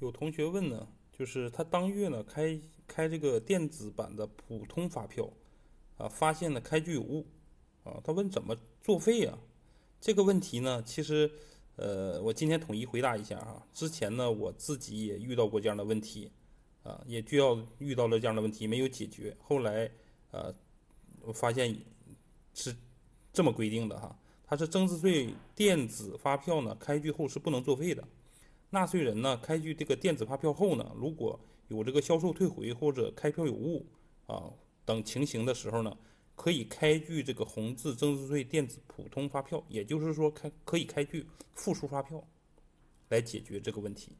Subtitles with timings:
[0.00, 5.28] 有同学问呢，就是他当月呢开开这个电子版的普通发票，
[5.96, 7.26] 啊，发现呢开具有误，
[7.84, 9.38] 啊，他问怎么作废呀？
[10.00, 11.28] 这个问题呢，其实，
[11.74, 13.66] 呃，我今天统一回答一下哈。
[13.74, 16.30] 之前呢，我自己也遇到过这样的问题，
[16.84, 19.36] 啊，也就要遇到了这样的问题没有解决。
[19.42, 19.90] 后来，
[20.30, 20.54] 呃，
[21.22, 21.76] 我发现
[22.54, 22.72] 是
[23.32, 28.06] 这么规定的哈，它是增值税电子发票呢开具后是不能作废的。
[28.70, 33.86] 纳税人呢开具这个电子发票后呢，如果有这个销售退回或者开票有误
[34.26, 34.52] 啊
[34.84, 35.96] 等情形的时候呢，
[36.34, 42.22] 可以开具这个红字增值税电子普通发票，也就是说开可以开具复数发票，
[43.08, 44.12] 来解决这个问题。